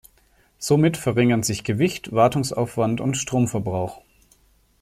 [0.57, 4.01] Somit verringern sich Gewicht, Wartungsaufwand und Stromverbrauch.